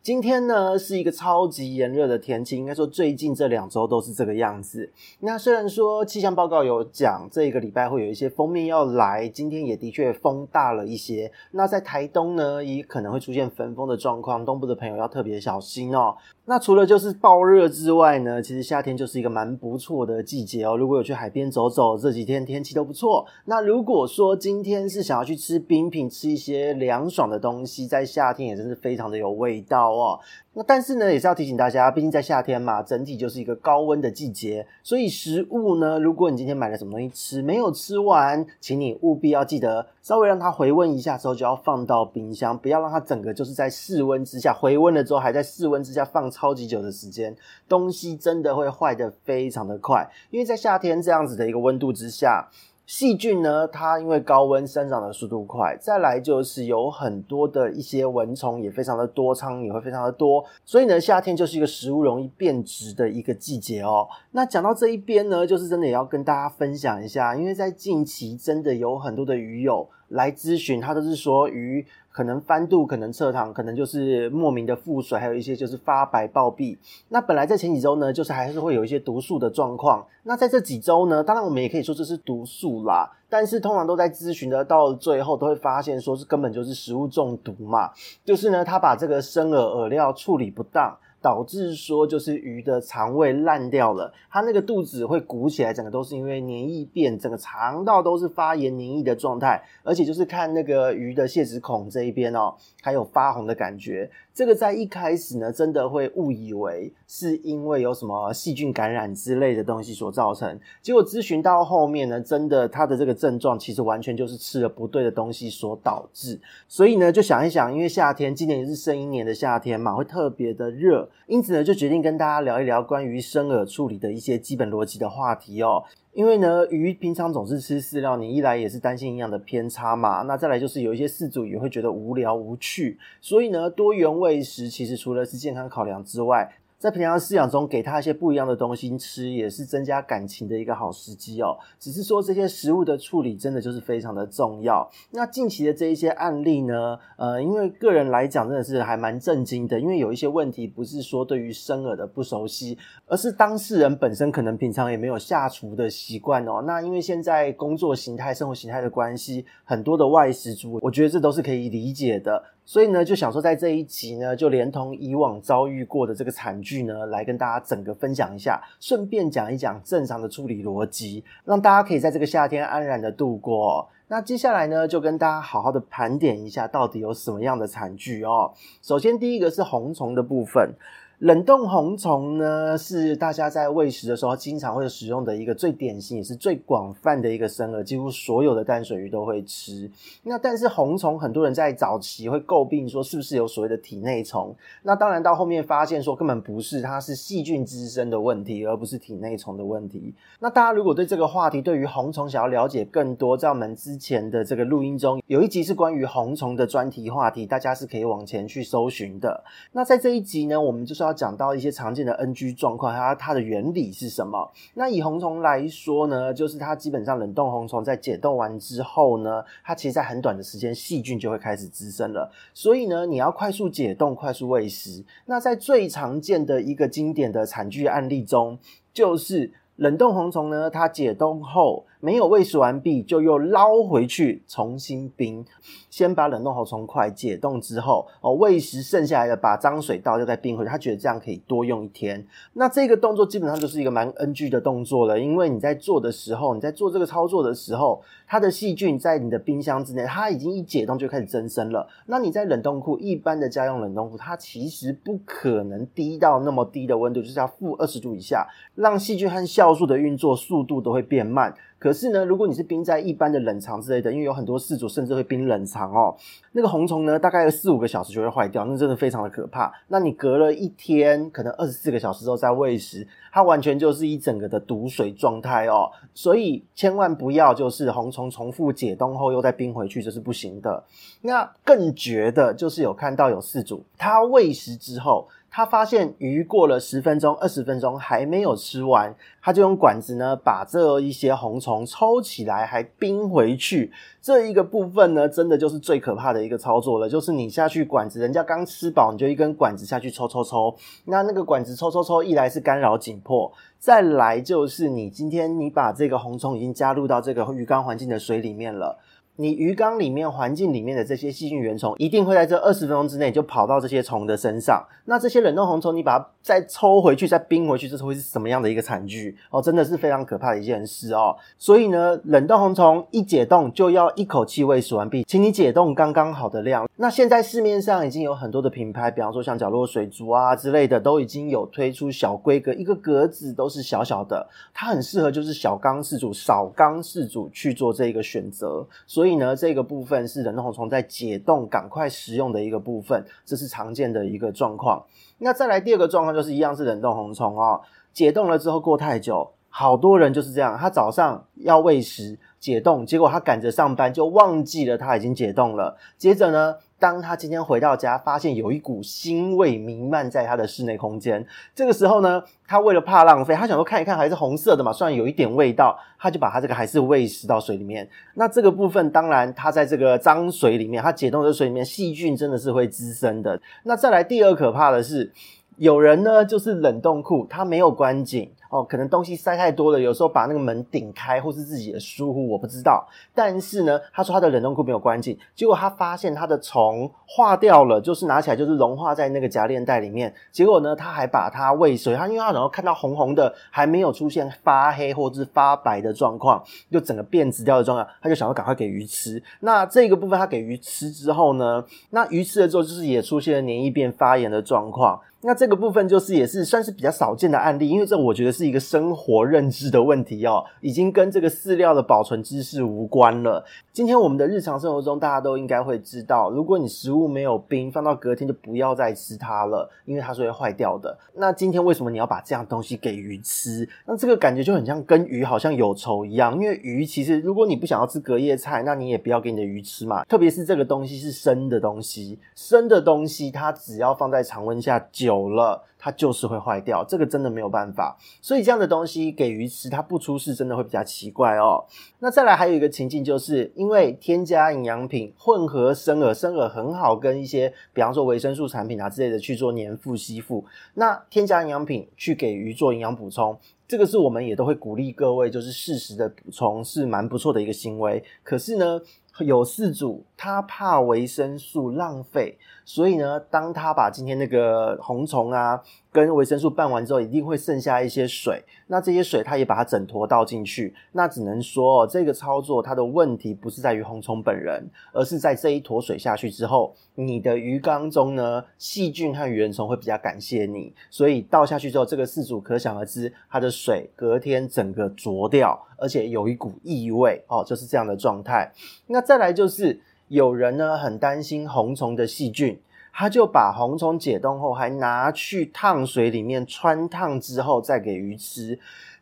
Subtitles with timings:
[0.00, 4.90] 今天呢是一个超级炎热的天气，应该说最近这两周都是这个样子。
[5.20, 11.30] 那虽然说气象报告有讲这个礼拜会有一些锋面要来，今天也的确风大了一些。
[11.50, 16.16] 那在台东呢也可能会出现焚风的状况，东部的朋友要特别小心哦。
[16.46, 20.74] 那除了就是爆热之外呢，其实夏天就是一个蛮不错的季节哦。
[20.74, 23.26] 如果有去海边走走，这几天天气都不错。
[23.44, 30.20] 那如果说今天是想要去吃冰品，吃一些凉爽的东西，在夏天也真是非常的有味道哦。
[30.54, 47.36] 那但是呢，也是要提醒大家，毕竟在夏天嘛，整体就是一个高温的季节，所以食物呢，如果你今天买了什么东西吃，没有吃完，请你务必要记得稍微让它回温一下之后，就要放到冰箱，不要让它整个就是在室温之下回温了之后，还在室温之下放超级久的时间，
[47.68, 50.08] 东西真的会坏的非常的快。
[50.30, 52.48] 因为在夏天这样子的一个温度之下，
[52.88, 64.08] 细菌呢，它因为高温生长的速度快，再来就是有很多的一些蚊虫也非常的多，苍蝇也会非常的多，所以呢，夏天就是一个食物容易变质的一个季节哦。
[64.30, 71.86] 那讲到这一边呢，就是真的也要跟大家分享一下，因为在近期真的有很多的鱼友来咨询，他都是说鱼。
[72.18, 76.76] 可能翻肚，可能侧躺，可能就是莫名的腹水，还有一些就是发白暴毙。
[77.10, 80.04] 那本来在前几周呢，就是还是会有一些毒素的状况。
[80.24, 87.92] 那在这几周呢，当然我们也可以说这是毒素啦，但是通常都在咨询的到最后都会发现说是根本就是食物中毒嘛，
[88.24, 90.98] 就是呢他把这个生饵饵料处理不当。
[91.20, 104.10] 导致说就是鱼的肠胃烂掉了，它那个肚子会鼓起来，整个都是因为黏液变，整个肠道都是发炎黏液的状态，而且就是看那个鱼的泄殖孔这一边哦，还有发红的感觉。
[104.38, 116.40] 这个在一开始呢，真的会误以为是因为有什么细菌感染之类的东西所造成，结果咨询到后面呢，真的他的这个症状其实完全就是吃了不对的东西所导致。
[116.68, 125.82] 所以呢，就想一想，因为夏天今年也是生一年的夏天嘛，会特别的热，因此呢，就决定跟大家聊一聊关于生耳处理的一些基本逻辑的话题哦。
[126.18, 141.58] 因为呢，鱼平常总是吃饲料，你一来也是担心营养的偏差嘛，那再来就是有一些饲主也会觉得无聊无趣，所以呢，多元喂食其实除了是健康考量之外，在平常饲养中给他一些不一样的东西吃，也是增加感情的一个好时机哦。
[141.80, 144.88] 只是说这些食物的处理真的就是非常的重要。
[145.10, 156.62] 那近期的这一些案例呢，呃，因为个人来讲真的是还蛮震惊的，因为有一些问题不是说对于生饵的不熟悉，而是当事人本身可能平常也没有下厨的习惯哦。
[156.64, 162.40] 那因为现在工作形态、生活形态的关系，很多的外食族，我觉得这都是可以理解的。
[162.68, 173.88] 所以呢，就想说在这一集呢，就连同以往遭遇过的这个惨剧呢，来跟大家整个分享一下，顺便讲一讲正常的处理逻辑，让大家可以在这个夏天安然的度过。
[174.08, 178.52] 那接下来呢，就跟大家好好的盘点一下，到底有什么样的惨剧哦。
[178.82, 180.74] 首先，第一个是红虫的部分。
[181.18, 189.90] 冷冻红虫呢，是大家在喂食的时候经常会使用的一个最典型也是最广泛的一个生饵，几乎所有的淡水鱼都会吃。
[190.22, 194.54] 那但是红虫，很多人在早期会诟病说是不是有所谓的体内虫？
[194.84, 200.14] 那当然到后面发现说根本不是，它是细菌滋生的问题，而不是体内虫的问题。
[200.38, 209.42] 那大家如果对这个话题，对于红虫想要了解更多，在我们之前的这个录音中有一集是关于红虫的专题话题，大家是可以往前去搜寻的。
[209.72, 211.07] 那在这一集呢，我们就是要。
[211.08, 214.52] 要讲到一些常见的 NG 状况，它它的原理是什么？
[214.74, 222.30] 那以红虫来说呢，就是它基本上冷冻红虫在解冻完之后呢，它其实在很短的时间细菌就会开始滋生了。
[222.52, 225.02] 所以呢，你要快速解冻、快速喂食。
[225.24, 228.58] 那在最常见的一个经典的惨剧案例中，
[228.92, 231.84] 就是冷冻红虫呢，它解冻后。
[232.00, 235.44] 没有喂食完毕，就又捞回去重新冰。
[235.90, 240.70] 先把冷冻红虫块解冻之后，哦，喂食剩下来的把脏水倒掉再冰回去。
[240.70, 242.24] 他觉得这样可以多用一天。
[242.52, 251.88] 那这个动作基本上就是一个蛮 NG 的动作了，因为你在做的时候，你在做这个操作的时候，它的细菌在你的冰箱之内，它已经一解冻就开始增生了。
[252.06, 261.54] 那你在冷冻库，一般的家用冷冻库，它其实不可能低到那么低的温度，就是要负二十度以下，让细菌和酵素的运作速度都会变慢。
[261.78, 266.16] 可是呢，如果你是冰在一般的冷藏之类的，因为有很多饲主甚至会冰冷藏哦，
[266.50, 269.72] 那个红虫呢，大概四五个小时就会坏掉，那真的非常的可怕。
[269.86, 275.88] 那你隔了一天，可能二十四个小时之后再喂食，它完全就是一整个的毒水状态哦。
[276.14, 280.82] 所以千万不要就是红虫重复解冻后又再冰回去，这是不行的。
[281.22, 285.28] 那更绝的就是有看到有饲主，他喂食之后。
[285.58, 289.12] 他发现鱼过了十分钟、二十分钟还没有吃完，
[289.42, 293.90] 他就用管子呢把这一些红虫抽起来，还冰回去。
[294.22, 297.08] 这一个部分呢，真的就是最可怕的一个操作了。
[297.08, 300.72] 就是你下去管子，人家刚吃饱，你就一根管子下去抽抽抽。
[301.06, 308.96] 那那个管子抽抽抽，一来是干扰紧迫，再来就是你今天你把这个红虫已经加入到这个鱼缸环境的水里面了。
[309.40, 314.84] 你鱼缸里面环境里面的这些细菌原虫，一定会在这二十分钟之内就跑到这些虫的身上。
[315.04, 319.60] 那这些冷冻红虫，你把它再抽回去，再冰回去，这是会是什么样的一个惨剧哦？
[319.60, 321.36] 真的是非常可怕的一件事哦。
[321.58, 326.88] 所以呢，冷冻红虫一解冻就要一口气喂食完毕，请你解冻刚刚好的量。
[326.96, 338.86] 那现在市面上已经有很多的品牌，比方说像角落水族啊之类的，都已经有推出小规格，一个格子都是小小的，它很适合就是小缸饲主、少缸饲主去做这个选择。
[339.06, 345.04] 所以呢，这个部分是冷冻红虫在解冻赶快食用的一个部分，这是常见的一个状况。
[345.38, 347.80] 那再来第二个状况就是一样是冷冻红虫哦，
[348.12, 356.76] 解冻了之后过太久，好多人就是这样，他早上要喂食解冻，结果他赶着上班就忘记了他已经解冻了，接着呢。
[356.98, 361.46] 当他今天回到家，发现有一股腥味弥漫在他的室内空间。
[361.74, 368.08] 这个时候呢，他为了怕浪费，他想说看一看还是红色的嘛，虽然有一点味道，他就把他这个还是喂食到水里面。
[368.34, 373.60] 那这个部分当然，他在这个脏水里面，他解冻的水里面细菌真的是会滋生的。
[373.84, 375.32] 那再来第二可怕的是，
[375.76, 378.50] 有人呢就是冷冻库，他没有关紧。
[378.70, 383.06] 哦，可能东西塞太多了，有时候把那个门顶开，或是自己的疏忽，我不知道。
[383.34, 390.34] 但是呢，他说他的冷冻库没有关紧，结果他发现他的虫化掉了，就是拿起来就是融化在那个夹链袋里面。
[390.52, 399.42] 结果呢，他还把它喂水，他因为他然后看到红红的，还没有出现发黑或者是发白的状况，就整个变质掉的状况，他就想要赶快给鱼吃。
[399.60, 405.20] 那这个部分他给鱼吃之后呢，那鱼吃了之后，就是也出现了黏液变发炎的状况。
[405.40, 413.64] 那这个部分就是也是算是比较少见的案例，因为这我觉得是一个生活认知的问题哦，已经跟这个饲料的保存知识无关了。
[413.92, 421.16] 今天我们的日常生活中，大家都应该会知道，如果你食物没有冰，放到隔天就不要再吃它了，因为它是会坏掉的。
[421.34, 423.88] 那今天为什么你要把这样东西给鱼吃？
[424.06, 430.24] 那这个感觉就很像跟鱼好像有仇一样，因为鱼其实如果你不想要吃隔夜菜，那你也不要给你的鱼吃嘛。
[430.24, 438.16] 特别是这个东西是生的东西，生的东西它只要放在常温下久久了，它就是会坏掉，这个真的没有办法。
[438.40, 441.84] 所以这样的东西给鱼吃，它不出事真的会比较奇怪哦。
[442.20, 450.64] 那再来还有一个情境，就是因为添加营养品混合生饵，生饵很好跟一些比方说维生素产品啊之类的去做粘附吸附。
[450.94, 458.24] 那添加营养品去给鱼做营养补充，这个是我们也都会鼓励各位，就是适时的补充是蛮不错的一个行为。
[458.42, 459.00] 可是呢，
[459.40, 465.78] 有饲主他怕维生素浪费，所以呢，当他把今天那个红虫啊
[466.10, 468.64] 跟维生素拌完之后，一定会剩下一些水。
[468.86, 488.72] 那这些水他也把它整坨倒进去，那只能说这个操作它的问题不是在于红虫本人，而是在这一坨水下去之后，你的鱼缸中呢细菌和原虫会比较感谢你，所以倒下去之后，这个事主可想而知，它的水隔天整个浊掉，而且有一股异味哦，就是这样的状态。
[489.08, 492.80] 那再来就是有人呢很担心红虫的细菌。
[493.10, 498.78] 他就把红虫解冻后，还拿去烫水里面穿烫之后再给鱼吃。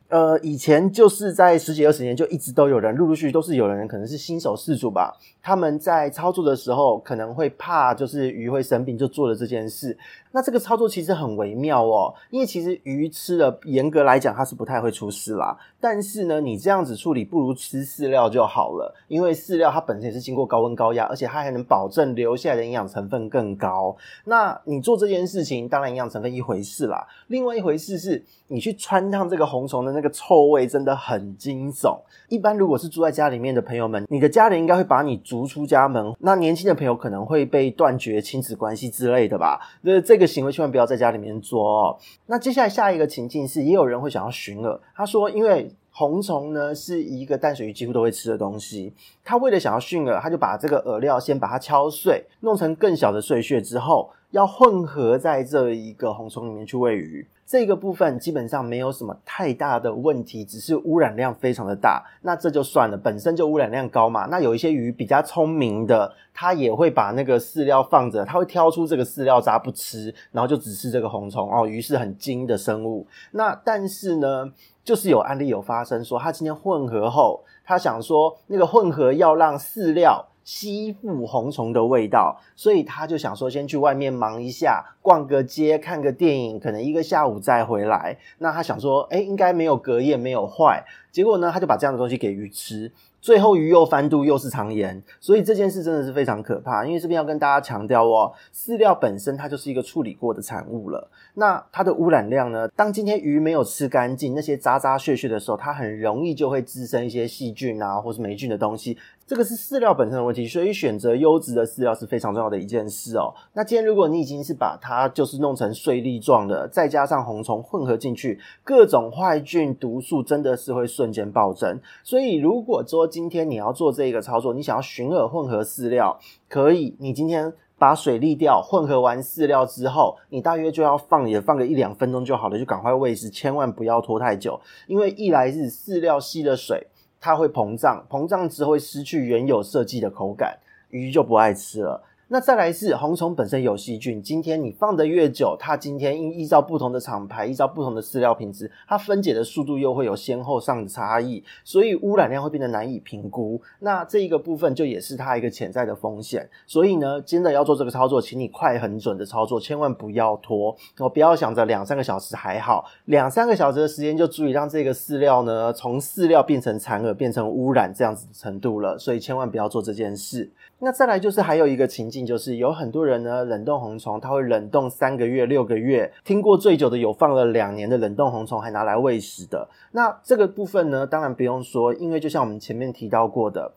[0.08, 5.16] 呃，以前就是在十几二十年就一直都有人，陆陆续续都是有人，可能是新手饲主吧。
[5.42, 9.96] 他们在操作的时候可能会怕，就是鱼会生病，就做了这件事。
[10.32, 15.56] 那这个操作其实很微妙哦，因为其实鱼吃了，严格来讲它是不太会出事啦。
[15.80, 23.96] 但是呢，你这样子处理不如吃饲料就好了，因为饲料它本身也是经过高温高压，而且它还能保证留下来的营养成分更高。
[24.24, 31.98] 那你做这件事情，当然营养成分一回事啦，另外一回事是你去穿烫这个红虫的那个臭味真的很惊悚。
[32.28, 36.14] 一般如果是住在家里面的朋友们，你的家人应该会把你逐出家门。
[36.20, 39.60] 那年轻的朋友可能会被断绝亲子关系之类的吧？
[39.80, 41.98] 那这个行为千万不要在家里面做哦。
[42.26, 44.78] 那接下来下一个情境是，也有人会想要驯饵。
[44.94, 48.92] 他说，因为红虫呢是一个淡水鱼几乎都会吃的东西，
[49.24, 57.26] 他为了想要驯饵，他就把这个饵料先把它敲碎，弄成更小的碎屑之后，要混合在这一个红虫里面去喂鱼。
[57.46, 62.04] 这个部分基本上没有什么太大的问题，只是污染量非常的大。
[62.22, 64.26] 那这就算了，本身就污染量高嘛。
[64.26, 71.64] 那有一些鱼比较聪明的，它也会把那个饲料放着，它会挑出这个饲料渣不吃，然后就只吃这个红虫哦。
[71.64, 73.06] 鱼是很精的生物。
[73.30, 74.50] 那但是呢，
[74.82, 80.26] 就是有案例有发生说，它今天混合后，它想说那个混合要让饲料。
[80.46, 88.16] 吸附红虫的味道，所以他就想说，先去外面忙一下，逛个街，看个电影，可能一个下午再回来。
[88.38, 90.84] 那他想说，诶，应该没有隔夜，没有坏。
[91.10, 92.92] 结果呢，他就把这样的东西给鱼吃。
[93.20, 96.86] 最后鱼又翻肚又是肠炎，所以这件事真的是非常可怕。
[96.86, 101.10] 因为这边要跟大家强调哦，饲料本身它就是一个处理过的产物了。
[101.34, 102.68] 那它的污染量呢？
[102.76, 108.96] 当今天鱼没有吃干净，那些渣渣屑屑的时候，它很容易就会滋生一些细菌啊，或是霉菌的东西。
[109.26, 113.34] 这个是饲料本身的问题，所以选择优质的饲料是非常重要的一件事哦。
[113.54, 121.80] 那今天如果你已经是把它就是弄成碎粒状的，再加上红虫混合进去，各种坏菌毒素真的是会瞬间暴增。
[122.04, 126.94] 所以如果说今天你要做这个操作，你想要循饵混合饲料，可以。
[127.00, 134.60] 你今天把水沥掉，混合完饲料之后，你大约就要放也放个一两分钟就好了，就赶快喂食，千万不要拖太久。
[134.86, 136.86] 因为一来是饲料吸了水，
[137.26, 140.56] 它会膨胀，膨胀之后会失去原有设计的口感，
[140.90, 142.00] 鱼就不爱吃了。
[142.28, 153.62] 那再来是红虫本身有细菌，今天你放得越久，它今天依依照不同的厂牌，依照不同的饲料品质，它分解的速度又会有先后上的差异，所以污染量会变得难以评估。
[153.78, 156.50] 那这一个部分就也是它一个潜在的风险。
[156.66, 160.76] 所以呢，真的要做这个操作，请你快很准的操作，千万不要拖。
[160.98, 168.98] 我不要想着两三个小时还好，两三个小时的时间就足以让这个饲料呢从饲料变成残饵，变成污染这样子的程度了。
[168.98, 170.50] 所以千万不要做这件事。
[170.78, 179.68] 那再来就是还有一个情境，就是有很多人呢冷冻红虫，它会冷冻三个月、六个月，听过最久的有放了两年的冷冻红虫还拿来喂食的。
[179.92, 183.72] 那这个部分呢，当然不用说，因为就像我们前面提到过的，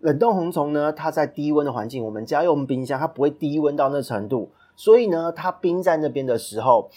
[0.00, 6.88] 冷冻红虫呢，它在低温的环境，我们家用冰箱，它不会低温到那程度，所以呢，它冰在那边的时候，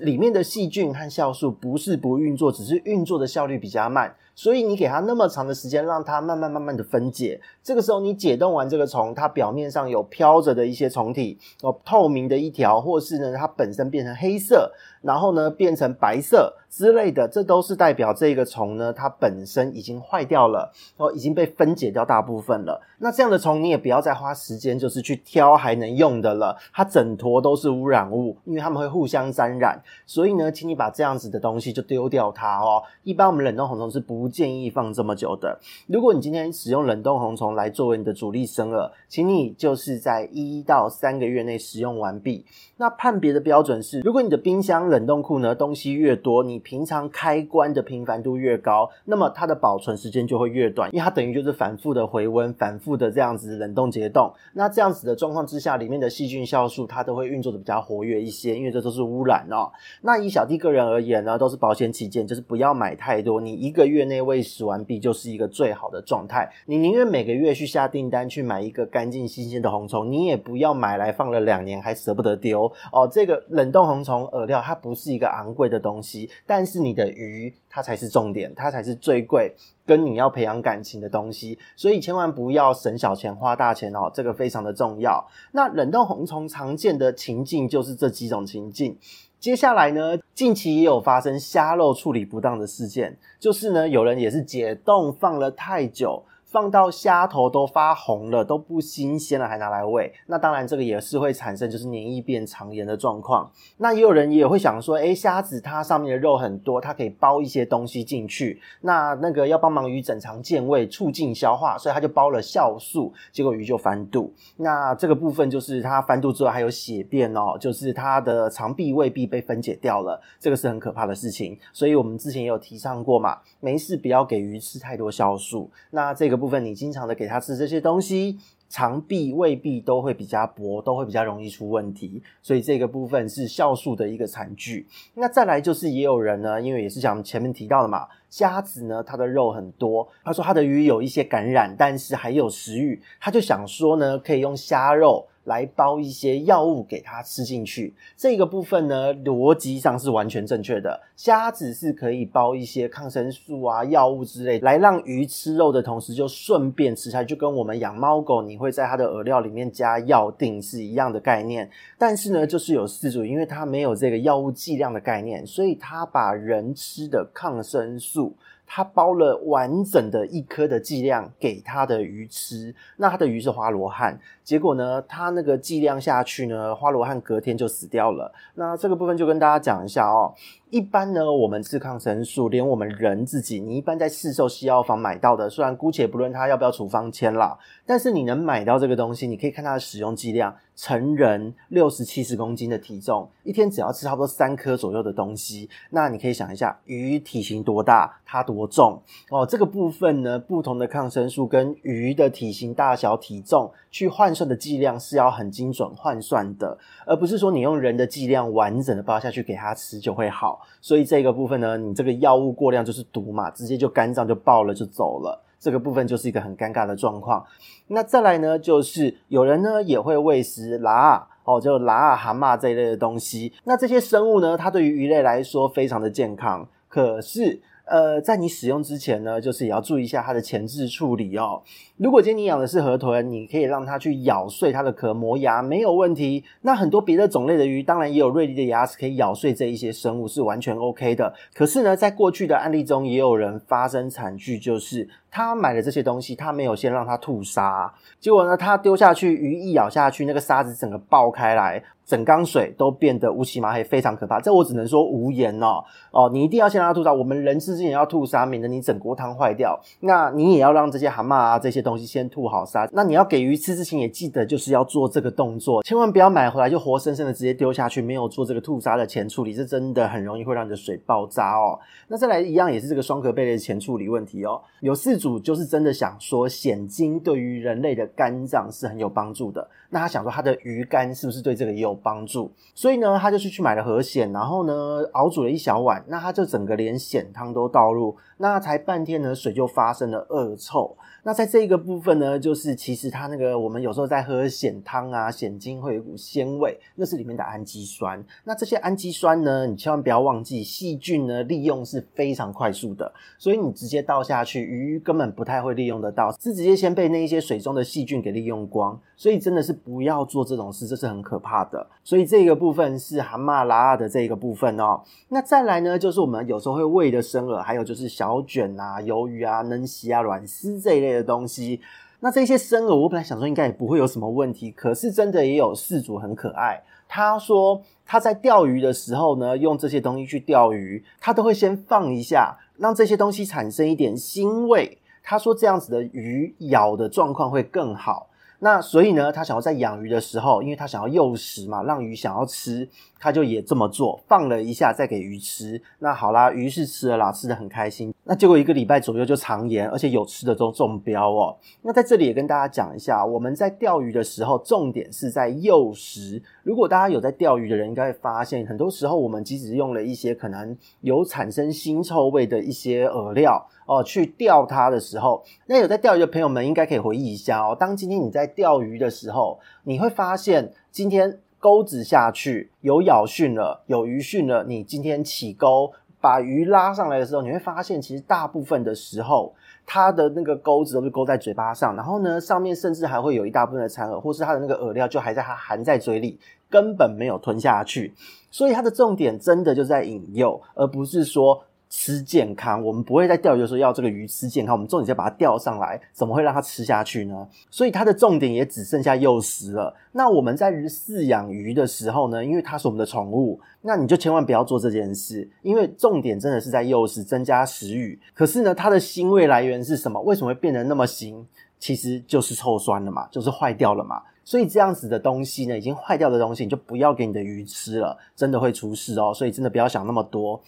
[0.00, 4.14] 里面的细菌和酵素不是不运作，只是运作的效率比较慢。
[4.34, 14.72] 所以你给它那么长的时间，让它慢慢慢慢的分解，这个时候你解冻完这个虫，它表面上有飘着的一些虫体，哦，透明的一条，或是呢它本身变成黑色，
[15.02, 22.80] 然后呢变成白色之类的，这都是代表这个虫呢它本身已经坏掉了，哦，已经被分解掉大部分了。
[22.98, 32.82] 那这样的虫你也不要再花时间，就是去挑还能用的了，它整坨都是污染物，因为它们会互相沾染，所以呢，请你把这样子的东西就丢掉它哦。
[33.02, 34.21] 一般我们冷冻红虫是不。
[34.22, 35.58] 不建议放这么久的。
[35.88, 42.46] 如果你今天使用冷冻红虫来作为你的主力生饵，请你就是在一到三个月内使用完毕。
[42.76, 54.32] 那判别的标准是，如果你的冰箱冷冻库呢东西越多，你平常开关的频繁度越高，那么它的保存时间就会越短，因为它等于就是反复的回温，反复的这样子冷冻解冻。
[54.52, 59.72] 那这样子的状况之下，里面的细菌酵素它都会运作的比较活跃一些，因为这都是污染哦。
[60.02, 64.02] 那以小弟个人而言呢，都是保险起见，就是不要买太多，你一个月。
[64.12, 66.52] 内喂食完毕就是一个最好的状态。
[66.66, 73.08] 你宁愿每个月去下订单去买一个干净新鲜的红虫，你也不要买来放了两年还舍不得丢哦。
[73.10, 79.54] 这个冷冻红虫饵料它不是一个昂贵的东西，但是你的鱼它才是重点，它才是最贵，
[79.86, 81.58] 跟你要培养感情的东西。
[81.74, 85.26] 所以千万不要省小钱花大钱哦，这个非常的重要。
[85.52, 88.98] 那冷冻红虫常见的情境就是这几种情境。
[89.42, 96.22] 接下来呢，近期也有发生虾肉处理不当的事件，就是呢，有人也是解冻放了太久。
[96.52, 103.50] 放到虾头都发红了，都不新鲜了，还拿来喂，那当然这个也是会产生就是黏液变肠炎的状况。
[103.78, 114.30] 那也有人也会想说，诶，虾子它上面的肉很多，它可以包一些东西进去，那那个要帮忙鱼整肠健胃，促进消化，所以它就包了酵素，结果鱼就翻肚。
[114.58, 121.58] 那这个部分就是它翻肚之后还有血便哦，就是它的肠壁、胃壁被分解掉了，这个是很可怕的事情。
[121.72, 125.70] 所以我们之前也有提倡过嘛，没事不要给鱼吃太多酵素。
[125.92, 126.41] 那这个。
[126.42, 128.36] 部分你经常的给他吃这些东西，
[128.68, 134.88] 肠壁、胃壁都会比较薄，都会比较容易出问题，所以这个部分是酵素的一个惨剧。
[135.14, 147.94] 那再来就是也有人呢，因为也是像前面提到的嘛，虾子呢它的肉很多，他说他的鱼有一些感染，但是还有食欲，他就想说呢，可以用虾肉来包一些药物给它吃进去。
[148.16, 151.00] 这个部分呢，逻辑上是完全正确的。
[151.16, 161.70] 虾子是可以包一些抗生素啊、药物之类，来让鱼吃肉的同时就顺便吃下去，就跟我们养猫狗，你会在它的饵料里面加药定是一样的概念。
[161.98, 168.36] 但是呢，就是有饲主，因为它没有这个药物剂量的概念，所以他把人吃的抗生素。
[168.74, 178.32] 他包了完整的一颗的剂量给他的鱼吃，那他的鱼是花罗汉，结果呢，他那个剂量下去呢，花罗汉隔天就死掉了。
[178.54, 180.34] 那这个部分就跟大家讲一下哦。
[180.70, 199.44] 一般呢，我们吃抗生素，连我们人自己，你一般在市售西药房买到的，虽然姑且不论它要不要处方签啦，但是你能买到这个东西，你可以看它的使用剂量，成人六十七十公斤的体重，一天只要吃差不多三颗左右的东西，那你可以想一下，鱼体型多大，它多重哦。
[199.44, 210.60] 这个部分呢，不同的抗生素跟鱼的体型大小、体重去换的剂量是要很精准换算的，而不是说你用人的剂量完整的包下去给它吃就会好。
[210.80, 215.42] 所以这个部分呢，你这个药物过量就是毒嘛，直接就肝脏就爆了就走了。
[215.58, 217.44] 这个部分就是一个很尴尬的状况。
[217.88, 223.52] 那再来呢，就是有人呢也会喂食喇哦，就喇蛤蟆这一类的东西。
[223.64, 227.60] 那这些生物呢，它对于鱼类来说非常的健康，可是。
[227.84, 231.60] 呃，在你使用之前呢，就是也要注意一下它的前置处理哦。
[232.02, 236.42] 如果今天你养的是河豚，你可以让它去咬碎它的壳磨牙，没有问题。
[236.62, 241.32] 那很多别的种类的鱼，当然也有锐利的牙齿可以咬碎这一些生物，是完全 OK 的。
[241.54, 251.84] 可是呢，在过去的案例中，也有人发生惨剧，就是他买了这些东西，他没有先让它吐沙，结果呢，他丢下去，鱼一咬下去，那个沙子整个爆开来。
[252.04, 254.40] 整缸水都变得乌漆麻黑，非常可怕。
[254.40, 255.82] 这我只能说无言哦。
[256.10, 257.14] 哦，你一定要先让它吐沙。
[257.14, 259.80] 我们人吃之前要吐沙，免得你整锅汤坏掉。
[260.00, 262.88] 那你也要让这些蛤蟆啊这些东东西先吐好沙。
[262.92, 271.78] 那你要给鱼吃之前，也记得就是要做这个动作，千万不要买回来就活生生的直接丢下去，没有做这个吐沙的前处理，这真的很容易会让你的水爆炸哦。
[272.08, 274.60] 那再来一样也是这个双壳贝类前处理问题哦。
[274.80, 279.68] 有四组就是真的想说，蚬精对于人类的肝脏是很有帮助的。
[279.94, 282.50] 那他想说他的鱼肝是不是对这个也有帮助？
[282.74, 290.96] 所以呢，他就去去买了河蚬，然后呢熬煮了一小碗，那他就整个连蚬汤都倒入，那才半天呢，水就发生了恶臭。
[291.24, 298.24] 那在这一个部分呢，就是其实它那个我们有时候在喝蚬汤啊，蚬精会有一股鲜味，那是里面的氨基酸。
[298.44, 308.98] 那这些氨基酸呢，你千万不要忘记，细菌呢利用是非常快速的，所以你直接倒下去，鱼根本不太会利用得到，是直接先被那一些水中的细菌给利用光。
[309.14, 311.86] 所以真的是不要做这种事，这是很可怕的。
[312.04, 315.00] 所以这个部分是蛤蟆、拉的这个部分哦。
[315.28, 321.80] 那再来呢，就是我们有时候会喂的生饵，还有就是小卷啊、鱿鱼啊、嫩蠵啊、软丝这一类的东西，
[322.20, 326.82] 那这些生饵，我本来想说应该也不会有什么问题，可是真的也有饲主很可爱。
[327.08, 334.98] 他说他在钓鱼的时候呢，用这些东西去钓鱼，他都会先放一下，让这些东西产生一点腥味。
[335.22, 338.28] 他说这样子的鱼咬的状况会更好。
[338.64, 342.88] 那所以呢，他想要在养鱼的时候，因为他想要诱食嘛，让鱼想要吃，
[343.22, 345.80] 他就也这么做，放了一下再给鱼吃。
[346.00, 348.12] 那好啦，鱼是吃了啦，吃得很开心。
[348.24, 351.56] 那结果一个礼拜左右就肠炎，而且有吃的都中标哦。
[351.82, 356.42] 那在这里也跟大家讲一下，我们在钓鱼的时候，重点是在诱食。
[356.64, 363.68] 如果大家有在钓鱼的人，应该会发现，很多时候我们即使用了一些可能有产生腥臭味的一些饵料。
[363.84, 367.76] 哦，去钓它的时候，那有在钓鱼的朋友们应该可以回忆一下哦。
[367.78, 374.64] 当今天你在钓鱼的时候，你会发现今天钩子下去有咬讯了，有鱼讯了。
[374.64, 379.54] 你今天起钩把鱼拉上来的时候，你会发现其实大部分的时候，
[379.86, 386.36] 它的那个钩子都是钩在嘴巴上，然后呢，上面甚至还会有一大部分的残饵，或是它的那个饵料就还在它含在嘴里，
[386.68, 388.12] 根本没有吞下去。
[388.50, 391.62] 所以它的重点真的就在引诱，而不是说。
[391.94, 397.46] 吃健康，我们不会在钓鱼的时候要这个鱼吃健康，我们重点是要把它钓上来，怎么会让它吃下去呢？
[397.70, 399.94] 所以它的重点也只剩下诱食了。
[400.12, 408.18] 那我们在饲养鱼的时候呢，因为它是我们的宠物，那你就千万不要做这件事，因为重点真的是在诱食，增加食欲。
[408.32, 410.18] 可是呢，它的腥味来源是什么？
[410.22, 411.44] 为什么会变得那么腥？
[411.78, 414.22] 其实就是臭酸了嘛，就是坏掉了嘛。
[414.44, 419.34] 所以这样子的东西呢，已经坏掉的东西，你就不要给你的鱼吃了，真的会出事哦。
[419.34, 420.58] 所以真的不要想那么多。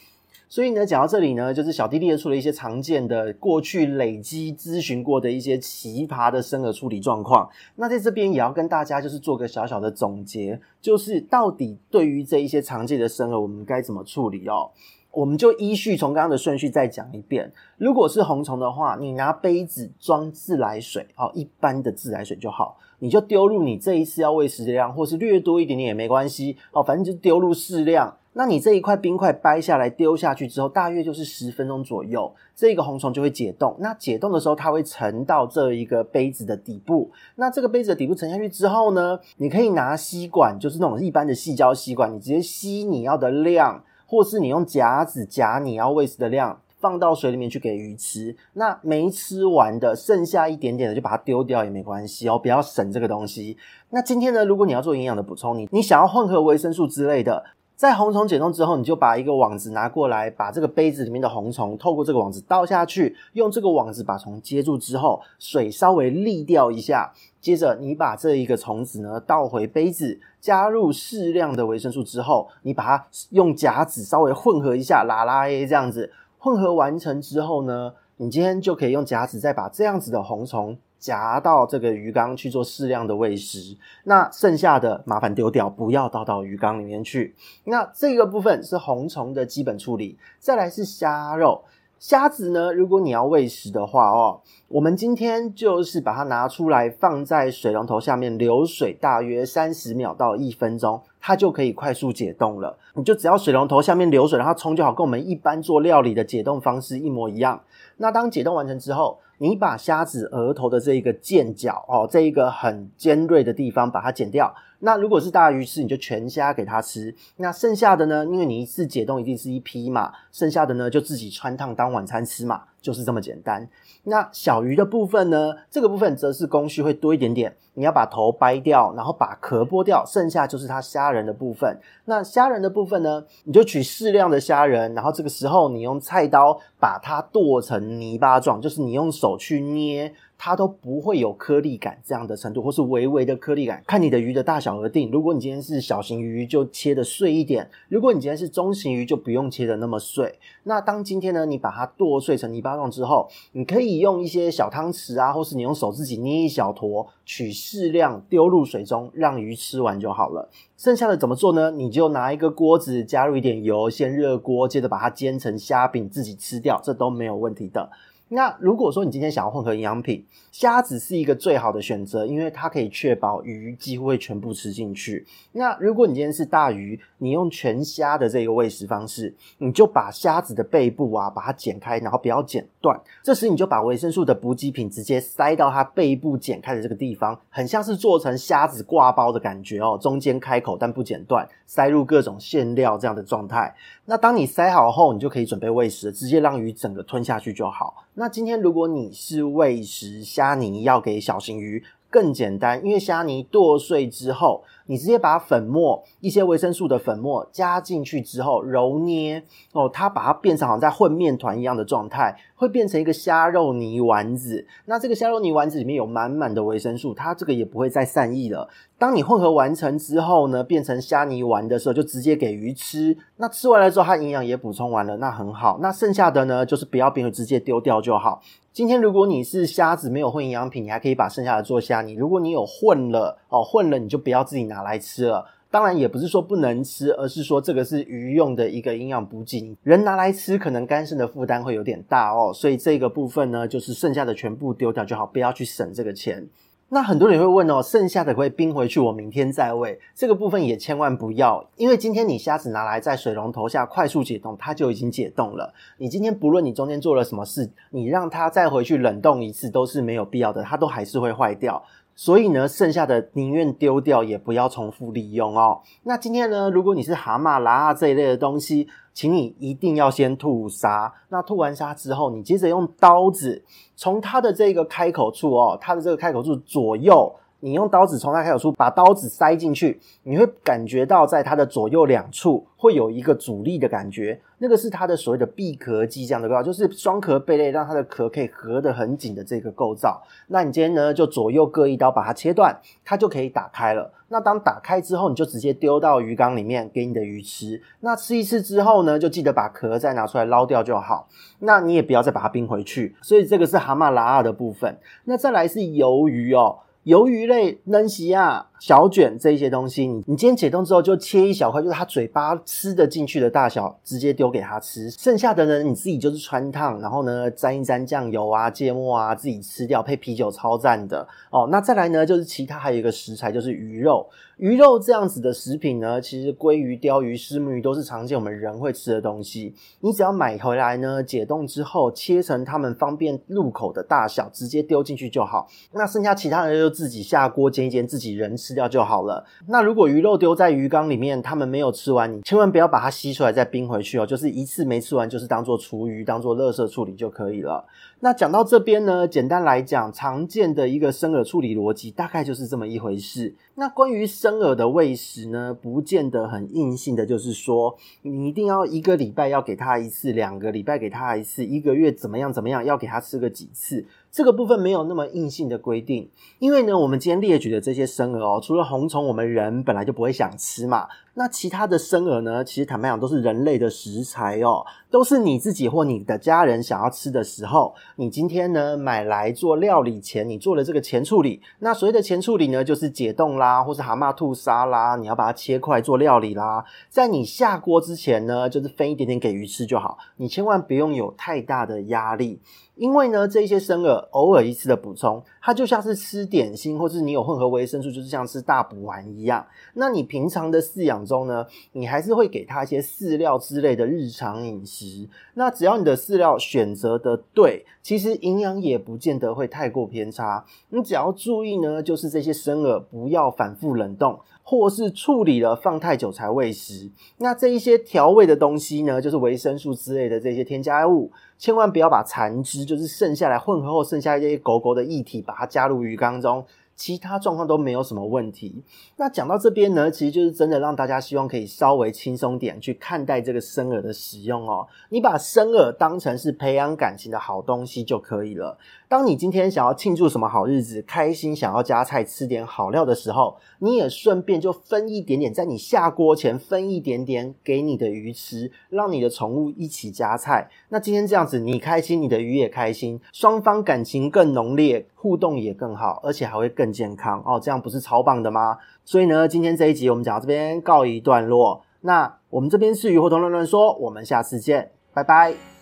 [0.54, 7.50] 所以呢，讲到这里呢，就是小弟列出了一些常见的、过去累积咨询过的一些奇葩的生饵处理状况。
[7.74, 14.70] 那在这边也要跟大家就是做个小小的总结，就是到底对于这一些常见的生饵，我们该怎么处理哦？
[15.10, 17.52] 我们就依序从刚刚的顺序再讲一遍。
[17.76, 28.16] 如果是红虫的话，你拿杯子装自来水，哦，一般的自来水就好，你就丢入你这一次要喂食的量，或是略多一点点也没关系，哦，反正就丢入适量。
[28.36, 33.76] 那你这一块冰块掰下来丢下去之后，大约就是十分钟左右，这个红虫就会解冻。
[33.78, 37.12] 那解冻的时候，它会沉到这一个杯子的底部。
[37.36, 48.36] 那这个杯子的底部沉下去之后呢，你可以拿吸管，就是那种一般的细胶吸管，你直接吸你要的量，或是你用夹子夹你要喂食的量，放到水里面去给鱼吃。
[48.54, 53.56] 那没吃完的，剩下一点点的，就把它丢掉也没关系哦，不要省这个东西。
[53.90, 57.44] 那今天呢，如果你要做营养的补充，你你想要混合维生素之类的。
[57.76, 80.78] 在红虫解冻之后，你就把一个网子拿过来，把这个杯子里面的红虫透过这个网子倒下去，用这个网子把虫接住之后，水稍微沥掉一下，接着你把这一个虫子呢倒回杯子，加入适量的维生素之后，你把它用夹子稍微混合一下，拉拉 A 这样子混合完成之后呢，你今天就可以用夹子再把这样子的红虫。
[81.04, 87.34] 夹到这个鱼缸去做适量的喂食，那剩下的麻烦丢掉，不要倒到鱼缸里面去。
[87.64, 91.62] 那这个部分是红虫的基本处理，再来是虾肉。
[91.98, 102.78] 虾子呢，如果你要喂食的话哦，我们今天就是把它拿出来放在水龙头下面流水，大约三十秒到一分钟，它就可以快速解冻了。
[102.94, 107.62] 你就只要水龙头下面流水，让它冲就好，跟我们一般做料理的解冻方式一模一样。
[107.98, 114.54] 那当解冻完成之后，你把虾子额头的这一个尖角哦，这一个很尖锐的地方把它剪掉。
[114.80, 117.14] 那如果是大鱼吃，你就全虾给它吃。
[117.36, 123.66] 那剩下的呢，因为你一次解冻一定是一批嘛，剩下的呢就自己穿烫当晚餐吃嘛，就是这么简单。
[124.02, 127.56] 那小鱼的部分呢，这个部分则是工序会多一点点。
[127.76, 131.76] 你要把头掰掉，然后把壳剥掉，剩下就是它虾仁的部分。
[132.04, 140.12] 那虾仁的部分呢，你就取适量的虾仁，然后这个时候你用菜刀把它剁成泥巴状，就是你用手去捏。
[140.36, 145.10] 它都不会有颗粒感这样的程度，或是微微的颗粒感，看你的鱼的大小而定。
[145.10, 150.38] 如果你今天是小型鱼，就切得碎一点；如果你今天是中型鱼，就不用切得那么碎。
[150.64, 160.50] 那当今天呢，你把它剁碎成泥巴状之后，你可以用一些小汤匙啊，或是你用手自己捏一小坨，取适量丢入水中，让鱼吃完就好了。
[160.76, 161.70] 剩下的怎么做呢？
[161.70, 167.88] 你就拿一个锅子，加入一点油，先热锅，接着把它煎成虾饼，自己吃掉，这都没有问题的。
[168.28, 175.26] 那如果说你今天想要混合营养品，虾子是一个最好的选择，因为它可以确保鱼几乎会全部吃进去。
[175.52, 182.98] 那如果你今天是大鱼，你用全虾的这个喂食方式，你就把虾子的背部啊，把它剪开，然后不要剪断。
[183.22, 193.74] 这时你就把维生素的补给品直接塞到它背部剪开的这个地方，很像是做成虾子挂包的感觉哦，中间开口但不剪断，塞入各种馅料这样的状态。
[194.06, 198.04] 那当你塞好后，你就可以准备喂食，直接让鱼整个吞下去就好。
[198.16, 209.42] 那今天如果你是喂食虾泥，要给小型鱼，更简单，因为虾泥剁碎之后，你直接把粉末一些维生素的粉末加进去之后揉捏
[209.72, 214.66] 哦，它把它变成好像在混面团一样的状态，会变成一个虾肉泥丸子。
[214.86, 218.68] 那这个虾肉泥丸子里面有满满的维生素，它这个也不会再散逸了。
[218.96, 223.16] 当你混合完成之后呢，变成虾泥丸的时候，就直接给鱼吃。
[223.36, 225.78] 那吃完了之后，它营养也补充完了，那很好。
[225.82, 228.40] 那剩下的呢，就是不要冰，直接丢掉就好。
[228.72, 232.14] 今天如果你是虾子没有混营养品，你还可以把剩下的做虾泥。
[232.14, 235.46] 如果你有混了哦，混了你就不要自己拿拿来吃了。
[235.70, 242.52] 当然也不是说不能吃，而是说这个是鱼用的一个营养补给，人拿来吃可能肝肾的负担会有点大哦。
[242.52, 246.46] 所以这个部分呢，就是剩下的全部丢掉就好，不要去省这个钱。
[246.90, 249.98] 那很多人会问哦，剩下的会冰回去，我明天再喂。
[250.14, 255.74] 这个部分也千万不要，因为今天你虾子拿来在水龙头下快速解冻，它就已经解冻了。
[255.98, 261.82] 你今天不论你中间做了什么事，你让它再回去冷冻一次都是没有必要的，它都还是会坏掉。
[262.16, 265.80] 所以呢，剩下的宁愿丢掉，也不要重复利用哦。
[266.04, 271.12] 那今天呢，如果你是蛤蟆、啦这一类的东西，请你一定要先吐沙。
[271.28, 273.64] 那吐完沙之后，你接着用刀子
[273.96, 277.34] 从它的这个开口处哦，它的这个开口处左右。
[277.64, 290.22] 你用刀子从它开口处把刀子塞进去，你会感觉到在它的左右两处会有一个阻力的感觉，那个是它的所谓的闭壳肌这样的构造，就是双壳贝类让它的壳可以合得很紧的这个构造。
[290.48, 294.12] 那你今天呢，就左右各一刀把它切断，它就可以打开了。
[294.28, 297.80] 那当打开之后，你就直接丢到鱼缸里面给你的鱼吃。
[298.00, 301.28] 那吃一次之后呢，就记得把壳再拿出来捞掉就好。
[301.60, 303.16] 那你也不要再把它冰回去。
[303.22, 304.98] 所以这个是蛤蟆、拉啊的部分。
[305.24, 306.80] 那再来是鱿鱼哦。
[307.04, 315.08] 鱿鱼类、能食啊、小卷这些东西，你你今天解冻之后就切一小块，就是他嘴巴吃得进去的大小，直接丢给他吃。
[315.08, 321.66] 剩下的呢，你自己就是穿烫，然后呢沾一沾酱油啊、芥末啊，自己吃掉，配啤酒超赞的哦。
[321.72, 324.28] 那再来呢，就是其他还有一个食材，就是鱼肉。
[324.58, 329.74] 鱼肉这样子的食品呢，其实鲑鱼、鲷鱼、虱目鱼都是常见我们人会吃的东西。
[329.98, 335.66] 你只要买回来呢，解冻之后切成它们方便入口的大小，直接丢进去就好。
[335.92, 339.46] 那剩下其他的就自己下锅煎一煎，自己人吃掉就好了。
[339.68, 347.84] 那如果鱼肉丢在鱼缸里面，他们没有吃完，你千万不要把它吸出来再冰回去哦，就是一次没吃完，就是当做厨余，当做垃圾处理就可以了。
[348.24, 353.54] 那讲到这边呢，简单来讲，常见的一个生饵处理逻辑大概就是这么一回事。
[353.74, 364.06] 那关于生饵的喂食呢，不见得很硬性的，就是说你一定要一个礼拜要给它一次，两个礼拜给它一次，一个月怎么样怎么样要给它吃个几次。
[364.32, 371.08] 这个部分没有那么硬性的规定，因为呢，我们今天列举的这些生饵哦，除了红虫，我们人本来就不会想吃嘛。
[371.34, 381.60] 那其他的生饵呢，其实坦白讲都是人类的食材哦，都是你自己或你的家人想要吃的时候，你今天呢买来做料理前，你做了这个前处理。
[381.80, 386.84] 那所谓的前处理呢，就是解冻啦，或是蛤蟆吐沙啦，你要把它切块做料理啦。
[387.08, 392.60] 在你下锅之前呢，就是分一点点给鱼吃就好，你千万不用有太大的压力。
[392.96, 399.66] 因为呢，这些生饵偶尔一次的补充，它就像是吃点心，或是你有混合维生素，就是像吃大补丸一样。
[399.94, 405.28] 那你平常的饲养中呢，你还是会给它一些饲料之类的日常饮食。
[405.54, 410.64] 那只要你的饲料选择的对，其实营养也不见得会太过偏差。
[410.90, 414.38] 你只要注意呢，就是这些生饵不要反复冷冻。
[414.66, 421.30] 或是处理了放太久才喂食，那这一些调味的东西呢，就是维生素之类的这些添加物，
[421.64, 426.62] 千万不要把残汁，就是剩下来混合后剩下一些狗狗的液体，把它加入鱼缸中。
[426.94, 428.84] 其他状况都没有什么问题。
[429.16, 434.86] 那讲到这边呢，其实就是真的让大家希望可以稍微轻松点去看待这个生饵的使用哦。
[435.08, 438.78] 你把生饵当成是培养感情的好东西就可以了。
[439.14, 450.68] 当你今天想要庆祝什么好日子，开心想要加菜吃点好料的时候，你也顺便就分一点点，在你下锅前分一点点给你的鱼吃，让你的宠物一起加菜。
[450.88, 457.60] 那今天这样子，你开心，你的鱼也开心，双方感情更浓烈，互动也更好，而且还会更健康哦。
[457.62, 458.78] 这样不是超棒的吗？
[459.04, 461.82] 所以呢，今天这一集我们讲到这边告一段落。
[462.00, 465.73] 那我们这边是鱼活通乱乱说，我们下次见，拜拜。